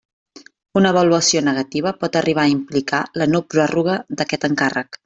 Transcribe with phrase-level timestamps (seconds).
[0.79, 4.97] Una avaluació negativa pot arribar a implicar la no-pròrroga d'aquest encàrrec.